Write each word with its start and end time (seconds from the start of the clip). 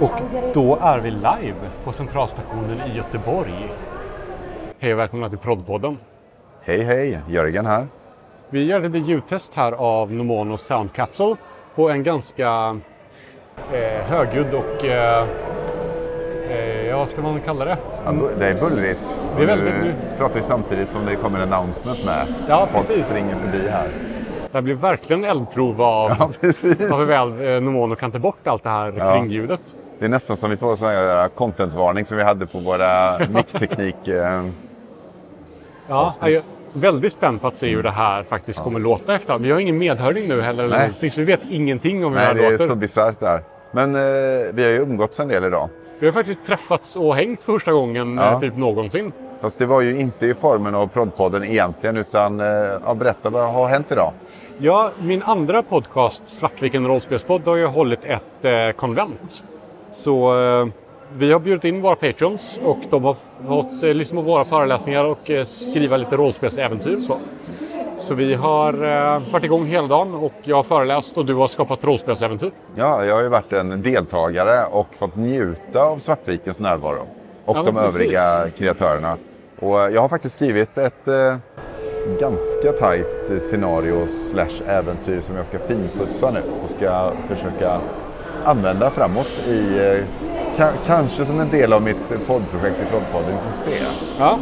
Och 0.00 0.10
då 0.54 0.78
är 0.82 0.98
vi 0.98 1.10
live 1.10 1.54
på 1.84 1.92
Centralstationen 1.92 2.76
i 2.92 2.96
Göteborg. 2.96 3.72
Hej 4.78 4.92
och 4.92 4.98
välkomna 4.98 5.28
till 5.28 5.38
Proddpodden. 5.38 5.98
Hej 6.62 6.82
hej, 6.84 7.20
Jörgen 7.28 7.66
här. 7.66 7.86
Vi 8.50 8.64
gör 8.64 8.80
lite 8.80 8.98
ljudtest 8.98 9.54
här 9.54 9.72
av 9.72 10.12
Nomono 10.12 10.56
Sound 10.56 10.92
Capsule 10.92 11.36
på 11.74 11.90
en 11.90 12.02
ganska 12.02 12.80
eh, 13.72 14.04
högljudd 14.06 14.54
och 14.54 14.84
eh, 14.84 15.26
eh, 16.50 16.86
ja, 16.86 16.98
vad 16.98 17.08
ska 17.08 17.22
man 17.22 17.40
kalla 17.40 17.64
det? 17.64 17.76
Ja, 18.04 18.12
det 18.38 18.46
är 18.48 18.54
bullrigt. 18.70 19.20
Det 19.36 19.42
är 19.42 19.46
väldigt- 19.46 19.74
nu 19.74 19.94
pratar 20.18 20.34
vi 20.34 20.42
samtidigt 20.42 20.92
som 20.92 21.06
det 21.06 21.14
kommer 21.16 21.38
en 21.42 21.52
announcement 21.52 22.04
med. 22.04 22.26
Ja, 22.48 22.66
Folk 22.72 22.86
precis. 22.86 23.06
springer 23.06 23.34
förbi 23.34 23.68
här. 23.68 23.88
Det 24.52 24.62
blir 24.62 24.74
verkligen 24.74 25.24
eldprov 25.24 25.82
av, 25.82 26.10
Ja, 26.18 26.30
precis. 26.40 26.92
av 26.92 26.98
hur 26.98 27.06
väl 27.06 27.54
eh, 27.54 27.60
Nomono 27.60 27.94
kan 27.96 28.10
ta 28.10 28.18
bort 28.18 28.46
allt 28.46 28.62
det 28.62 28.70
här 28.70 28.94
Ja. 28.98 29.12
kringljudet. 29.12 29.60
Det 30.00 30.06
är 30.06 30.08
nästan 30.08 30.36
som 30.36 30.50
vi 30.50 30.56
får 30.56 30.74
sån 30.76 30.88
här 30.88 31.28
content-varning 31.28 32.04
som 32.04 32.16
vi 32.16 32.22
hade 32.22 32.46
på 32.46 32.58
våra 32.58 33.18
mickteknik. 33.30 34.08
eh, 34.08 34.44
Ja, 35.88 36.12
jag 36.20 36.32
är 36.32 36.42
väldigt 36.80 37.12
spänd 37.12 37.40
på 37.40 37.46
att 37.46 37.56
se 37.56 37.68
hur 37.74 37.82
det 37.82 37.90
här 37.90 38.22
faktiskt 38.22 38.60
kommer 38.60 38.80
låta 38.80 39.14
efter. 39.14 39.38
Vi 39.38 39.50
har 39.50 39.58
ingen 39.58 39.78
medhörning 39.78 40.28
nu 40.28 40.40
heller. 40.42 40.64
eller 40.64 40.90
Nej. 41.00 41.10
så 41.10 41.20
vi 41.20 41.26
vet 41.26 41.40
ingenting 41.50 42.04
om 42.04 42.12
hur 42.12 42.18
Nej, 42.20 42.28
det 42.28 42.34
det 42.34 42.40
här 42.40 42.48
är 42.48 42.52
låter. 42.52 42.66
så 42.66 42.74
bisarrt 42.74 43.20
där. 43.20 43.40
Men 43.72 43.94
eh, 43.94 44.00
vi 44.52 44.62
har 44.64 44.70
ju 44.70 44.76
umgåtts 44.76 45.20
en 45.20 45.28
del 45.28 45.44
idag. 45.44 45.68
Vi 45.98 46.06
har 46.06 46.12
faktiskt 46.12 46.40
träffats 46.46 46.96
och 46.96 47.16
hängt 47.16 47.42
för 47.42 47.52
första 47.52 47.72
gången 47.72 48.16
Ja. 48.16 48.32
eh, 48.32 48.40
typ 48.40 48.56
någonsin. 48.56 49.12
Fast 49.40 49.58
det 49.58 49.66
var 49.66 49.80
ju 49.80 50.00
inte 50.00 50.26
i 50.26 50.34
formen 50.34 50.74
av 50.74 50.86
Proddpodden 50.86 51.44
egentligen, 51.44 51.96
utan 51.96 52.40
eh, 52.40 52.46
ja, 52.86 52.94
berätta 52.94 53.30
vad 53.30 53.52
har 53.52 53.68
hänt 53.68 53.92
idag? 53.92 54.12
Ja, 54.58 54.90
min 55.02 55.22
andra 55.22 55.62
podcast, 55.62 56.28
Svartviken 56.28 56.86
rollspelspodd, 56.86 57.46
har 57.48 57.56
ju 57.56 57.66
hållit 57.66 58.04
ett 58.04 58.44
eh, 58.44 58.70
konvent. 58.76 59.42
Så 59.92 60.40
eh, 60.40 60.66
vi 61.12 61.32
har 61.32 61.40
bjudit 61.40 61.64
in 61.64 61.82
våra 61.82 61.96
patrons 61.96 62.58
och 62.64 62.78
de 62.90 63.04
har 63.04 63.16
fått 63.48 63.84
eh, 63.84 63.94
lyssna 63.94 64.20
på 64.20 64.26
våra 64.26 64.44
föreläsningar 64.44 65.04
och 65.04 65.30
eh, 65.30 65.44
skriva 65.44 65.96
lite 65.96 66.16
rollspelsäventyr. 66.16 67.00
Så. 67.00 67.16
så 67.96 68.14
vi 68.14 68.34
har 68.34 68.72
eh, 68.72 69.22
varit 69.32 69.44
igång 69.44 69.64
hela 69.66 69.86
dagen 69.88 70.14
och 70.14 70.32
jag 70.42 70.56
har 70.56 70.62
föreläst 70.62 71.16
och 71.18 71.26
du 71.26 71.34
har 71.34 71.48
skapat 71.48 71.84
rollspelsäventyr. 71.84 72.50
Ja, 72.74 73.04
jag 73.04 73.14
har 73.14 73.22
ju 73.22 73.28
varit 73.28 73.52
en 73.52 73.82
deltagare 73.82 74.64
och 74.70 74.86
fått 74.94 75.16
njuta 75.16 75.82
av 75.82 75.98
Svartvikens 75.98 76.60
närvaro. 76.60 77.06
Och 77.44 77.56
Ja, 77.56 77.62
de 77.62 77.74
precis. 77.74 77.94
övriga 77.94 78.50
kreatörerna. 78.58 79.16
Och 79.60 79.80
eh, 79.80 79.94
jag 79.94 80.00
har 80.00 80.08
faktiskt 80.08 80.34
skrivit 80.34 80.78
ett 80.78 81.08
eh, 81.08 81.36
ganska 82.20 82.72
tajt 82.72 83.42
scenario 83.42 84.06
slash 84.30 84.66
äventyr 84.66 85.20
som 85.20 85.36
jag 85.36 85.46
ska 85.46 85.58
finputsa 85.58 86.30
nu 86.30 86.40
och 86.64 86.70
ska 86.70 87.12
försöka 87.28 87.80
använda 88.44 88.90
framåt 88.90 89.42
i 89.48 89.78
eh, 89.78 90.04
ka- 90.58 90.72
kanske 90.86 91.24
som 91.24 91.40
en 91.40 91.50
del 91.50 91.72
av 91.72 91.82
mitt 91.82 92.10
eh, 92.12 92.18
poddprojekt 92.26 92.76
i 92.82 92.84
Proddpodden. 92.90 93.28
Vi 93.30 93.52
får 93.52 93.70
se. 93.70 93.76
Ja, 94.18 94.38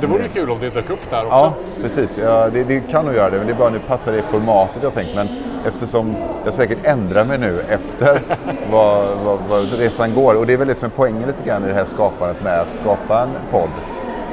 det 0.00 0.06
vore 0.06 0.22
ju 0.22 0.28
kul 0.28 0.50
om 0.50 0.58
det 0.60 0.70
dök 0.70 0.90
upp 0.90 1.10
där 1.10 1.24
också. 1.24 1.36
Ja, 1.36 1.52
precis. 1.82 2.18
Ja, 2.18 2.50
det, 2.52 2.64
det 2.64 2.80
kan 2.80 3.04
nog 3.04 3.14
göra 3.14 3.30
det, 3.30 3.36
men 3.38 3.46
det 3.46 3.52
är 3.52 3.56
bara 3.56 3.70
nu 3.70 3.78
passar 3.78 4.12
det 4.12 4.18
i 4.18 4.22
formatet 4.22 4.82
jag 4.82 4.94
tänkt. 4.94 5.14
Men 5.14 5.28
eftersom 5.66 6.16
jag 6.44 6.54
säkert 6.54 6.78
ändrar 6.86 7.24
mig 7.24 7.38
nu 7.38 7.60
efter 7.68 8.20
vad, 8.72 8.98
vad, 9.24 9.38
vad 9.48 9.72
resan 9.78 10.14
går. 10.14 10.34
Och 10.34 10.46
det 10.46 10.52
är 10.52 10.56
väl 10.56 10.68
det 10.68 10.74
som 10.74 10.86
är 10.86 10.92
poängen 10.96 11.26
lite 11.26 11.42
grann 11.48 11.64
i 11.64 11.68
det 11.68 11.74
här 11.74 11.84
skapandet 11.84 12.42
med 12.44 12.60
att 12.60 12.68
skapa 12.68 13.20
en 13.22 13.28
podd. 13.50 13.70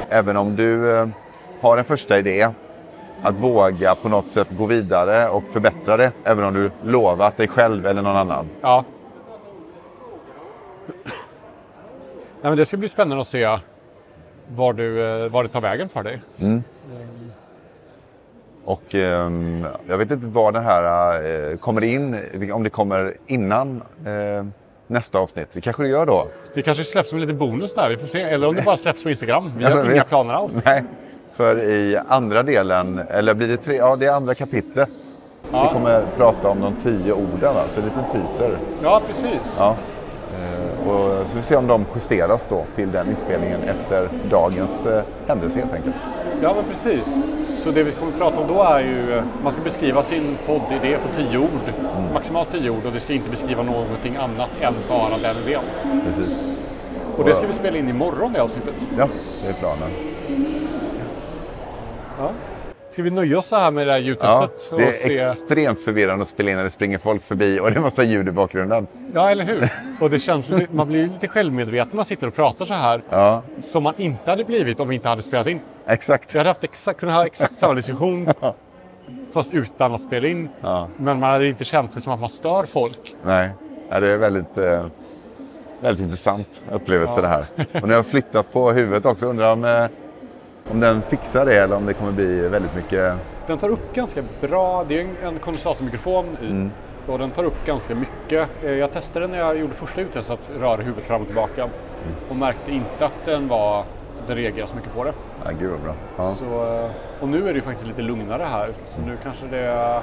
Även 0.08 0.36
om 0.36 0.56
du 0.56 0.96
eh, 0.98 1.08
har 1.60 1.76
en 1.78 1.84
första 1.84 2.18
idé, 2.18 2.48
att 3.22 3.34
våga 3.34 3.94
på 3.94 4.08
något 4.08 4.28
sätt 4.28 4.48
gå 4.58 4.66
vidare 4.66 5.28
och 5.28 5.42
förbättra 5.52 5.96
det. 5.96 6.10
Även 6.24 6.44
om 6.44 6.54
du 6.54 6.70
lovat 6.84 7.36
dig 7.36 7.48
själv 7.48 7.86
eller 7.86 8.02
någon 8.02 8.16
annan. 8.16 8.44
Ja. 8.60 8.84
Nej, 12.42 12.50
men 12.50 12.56
det 12.56 12.64
ska 12.66 12.76
bli 12.76 12.88
spännande 12.88 13.20
att 13.20 13.28
se 13.28 13.58
var, 14.48 14.72
du, 14.72 15.04
eh, 15.24 15.28
var 15.30 15.42
det 15.42 15.48
tar 15.48 15.60
vägen 15.60 15.88
för 15.88 16.02
dig. 16.02 16.20
Och 18.64 18.94
ehm, 18.94 19.66
jag 19.88 19.98
vet 19.98 20.10
inte 20.10 20.26
var 20.26 20.52
den 20.52 20.64
här 20.64 21.14
eh, 21.50 21.56
kommer 21.56 21.84
in, 21.84 22.16
om 22.52 22.62
det 22.62 22.70
kommer 22.70 23.16
innan 23.26 23.82
eh, 24.06 24.46
nästa 24.86 25.18
avsnitt. 25.18 25.48
Det 25.52 25.60
kanske 25.60 25.82
det 25.82 25.88
gör 25.88 26.06
då. 26.06 26.28
Det 26.54 26.62
kanske 26.62 26.84
släpps 26.84 27.08
som 27.08 27.18
en 27.18 27.22
liten 27.22 27.38
bonus 27.38 27.74
där, 27.74 27.90
vi 27.90 27.96
får 27.96 28.06
se. 28.06 28.22
Eller 28.22 28.46
om 28.46 28.54
det 28.54 28.62
bara 28.62 28.76
släpps 28.76 29.02
på 29.02 29.10
Instagram. 29.10 29.52
Vi 29.56 29.64
Ja, 29.64 29.70
har 29.70 29.90
inga 29.92 30.04
planer 30.04 30.34
alls. 30.34 30.52
Nej, 30.64 30.84
för 31.32 31.62
i 31.62 31.98
andra 32.08 32.42
delen, 32.42 32.98
eller 32.98 33.34
blir 33.34 33.48
det 33.48 33.56
tre, 33.56 33.76
ja 33.76 33.96
det 33.96 34.06
är 34.06 34.12
andra 34.12 34.34
kapitlet. 34.34 34.90
Ja. 35.52 35.62
Vi 35.68 35.72
kommer 35.72 36.04
prata 36.18 36.48
om 36.48 36.60
de 36.60 36.74
tio 36.82 37.12
orden, 37.12 37.54
så 37.68 37.80
en 37.80 37.86
liten 37.86 38.04
teaser. 38.12 38.56
Ja, 38.82 39.00
precis. 39.06 39.56
Ja. 39.58 39.76
Eh, 40.86 40.90
och 40.90 41.28
så 41.28 41.36
vi 41.36 41.42
se 41.42 41.56
om 41.56 41.66
de 41.66 41.84
justeras 41.94 42.46
då 42.46 42.64
till 42.76 42.90
den 42.90 43.06
inspelningen 43.08 43.60
efter 43.62 44.08
dagens 44.30 44.86
eh, 44.86 45.02
händelse 45.26 45.58
helt 45.58 45.72
enkelt. 45.72 45.96
Ja, 46.42 46.54
men 46.54 46.64
precis. 46.74 47.18
Så 47.64 47.70
det 47.70 47.82
vi 47.82 47.92
kommer 47.92 48.12
att 48.12 48.18
prata 48.18 48.40
om 48.40 48.46
då 48.46 48.62
är 48.62 48.80
ju, 48.80 49.12
eh, 49.12 49.24
man 49.42 49.52
ska 49.52 49.62
beskriva 49.62 50.02
sin 50.02 50.38
poddidé 50.46 50.98
på 50.98 51.16
tio 51.16 51.38
ord. 51.38 51.68
Mm. 51.98 52.14
Maximalt 52.14 52.50
tio 52.50 52.70
ord 52.70 52.86
och 52.86 52.92
det 52.92 53.00
ska 53.00 53.12
inte 53.12 53.30
beskriva 53.30 53.62
någonting 53.62 54.16
annat 54.16 54.50
än 54.60 54.74
bara 54.88 55.18
den 55.22 55.42
idén. 55.42 55.62
Precis. 56.04 56.44
Och 57.16 57.24
det 57.24 57.34
ska 57.34 57.46
vi 57.46 57.52
spela 57.52 57.78
in 57.78 57.88
imorgon 57.88 58.32
det 58.32 58.42
avsnittet. 58.42 58.86
Ja, 58.98 59.08
det 59.44 59.48
är 59.48 59.54
planen. 59.54 59.90
Ja. 62.18 62.30
Ska 62.98 63.02
vi 63.02 63.10
nöja 63.10 63.38
oss 63.38 63.46
så 63.46 63.56
här 63.56 63.70
med 63.70 63.86
det 63.86 63.92
här 63.92 63.98
Ja, 63.98 64.04
ljudtestet? 64.06 64.70
det 64.78 64.88
är 64.88 64.92
se... 64.92 65.12
extremt 65.12 65.80
förvirrande 65.80 66.22
att 66.22 66.28
spela 66.28 66.50
in 66.50 66.56
när 66.56 66.64
det 66.64 66.70
springer 66.70 66.98
folk 66.98 67.22
förbi 67.22 67.60
och 67.60 67.70
det 67.70 67.76
är 67.76 67.80
massa 67.80 68.02
ljud 68.02 68.28
i 68.28 68.30
bakgrunden. 68.30 68.86
Ja, 69.14 69.30
eller 69.30 69.44
hur? 69.44 69.68
Och 70.00 70.10
det 70.10 70.18
känns 70.18 70.48
lite, 70.48 70.66
man 70.74 70.88
blir 70.88 71.08
lite 71.08 71.28
självmedveten 71.28 71.88
när 71.88 71.96
man 71.96 72.04
sitter 72.04 72.26
och 72.26 72.34
pratar 72.34 72.64
så 72.64 72.74
här. 72.74 73.02
Ja, 73.10 73.42
Som 73.58 73.82
man 73.82 73.94
inte 73.96 74.30
hade 74.30 74.44
blivit 74.44 74.80
om 74.80 74.88
vi 74.88 74.94
inte 74.94 75.08
hade 75.08 75.22
spelat 75.22 75.46
in. 75.46 75.60
exakt. 75.86 76.34
Vi 76.34 76.38
hade 76.38 76.50
haft 76.50 76.64
exakt, 76.64 77.00
kunnat 77.00 77.14
ha 77.14 77.26
exakt 77.26 77.54
samma 77.54 77.74
diskussion. 77.74 78.28
fast 79.32 79.54
utan 79.54 79.94
att 79.94 80.00
spela 80.00 80.28
in. 80.28 80.48
Ja. 80.60 80.88
Men 80.96 81.20
man 81.20 81.30
hade 81.30 81.48
inte 81.48 81.64
känt 81.64 81.92
sig 81.92 82.02
som 82.02 82.12
att 82.12 82.20
man 82.20 82.28
stör 82.28 82.66
folk. 82.72 83.16
Nej, 83.24 83.50
ja, 83.90 84.00
det 84.00 84.12
är 84.12 84.16
väldigt, 84.16 84.58
eh, 84.58 84.86
väldigt 85.80 86.02
intressant 86.04 86.62
upplevelse 86.72 87.20
det 87.20 87.28
här. 87.28 87.44
Och 87.82 87.88
jag 87.88 87.96
har 87.96 88.02
flyttat 88.02 88.52
på 88.52 88.72
huvudet 88.72 89.06
också, 89.06 89.26
undrar 89.26 89.52
om, 89.52 89.64
eh, 89.64 89.86
om 90.70 90.80
den 90.80 91.02
fixar 91.02 91.46
det 91.46 91.54
eller 91.56 91.76
om 91.76 91.86
det 91.86 91.94
kommer 91.94 92.12
bli 92.12 92.48
väldigt 92.48 92.74
mycket... 92.74 93.14
Den 93.46 93.58
tar 93.58 93.68
upp 93.68 93.94
ganska 93.94 94.22
bra, 94.40 94.84
det 94.88 95.00
är 95.00 95.04
en, 95.04 95.16
en 95.34 95.38
kondensatormikrofon 95.38 96.26
i. 96.42 96.68
Och 97.10 97.18
den 97.18 97.30
tar 97.30 97.44
upp 97.44 97.66
ganska 97.66 97.94
mycket. 97.94 98.48
Eh, 98.64 98.70
Jag 98.70 98.92
testade 98.92 99.26
när 99.26 99.38
jag 99.38 99.58
gjorde 99.58 99.74
första 99.74 100.00
uttestet 100.00 100.32
att 100.40 100.60
röra 100.60 100.76
huvudet 100.76 101.04
fram 101.04 101.20
och 101.20 101.26
tillbaka. 101.26 101.68
Och 102.28 102.36
märkte 102.36 102.72
inte 102.72 103.04
att 103.06 103.24
den 103.24 103.48
var, 103.48 103.84
den 104.26 104.36
reagerade 104.36 104.68
så 104.70 104.76
mycket 104.76 104.94
på 104.94 105.04
det. 105.04 105.12
Ja, 105.44 105.50
gud 105.60 105.70
vad 105.70 105.80
bra. 105.80 105.94
Ja. 106.16 106.34
Så, 106.38 106.44
eh, 106.84 106.90
och 107.20 107.28
nu 107.28 107.38
är 107.48 107.52
det 107.52 107.58
ju 107.58 107.62
faktiskt 107.62 107.86
lite 107.88 108.02
lugnare 108.02 108.42
här. 108.42 108.68
Så 108.86 109.00
nu 109.00 109.16
kanske 109.22 109.46
det... 109.46 110.00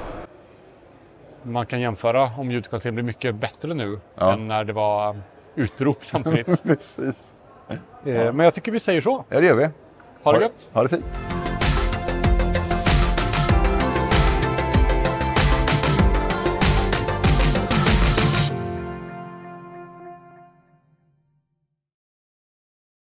Man 1.42 1.66
kan 1.66 1.80
jämföra 1.80 2.30
om 2.38 2.50
ljudkvaliteten 2.50 2.94
blir 2.94 3.04
mycket 3.04 3.34
bättre 3.34 3.74
nu 3.74 3.98
Ja. 4.14 4.32
än 4.32 4.48
när 4.48 4.64
det 4.64 4.72
var 4.72 5.16
utrop 5.54 6.04
samtidigt. 6.04 6.62
Precis. 6.64 7.34
Eh, 7.68 8.32
Men 8.32 8.38
jag 8.38 8.54
tycker 8.54 8.72
vi 8.72 8.80
säger 8.80 9.00
så. 9.00 9.24
Ja, 9.28 9.40
det 9.40 9.46
gör 9.46 9.56
vi. 9.56 9.68
Ha 10.26 10.32
det 10.32 10.40
gött! 10.40 10.70
Ha 10.72 10.82
det 10.82 10.88
fint. 10.88 11.35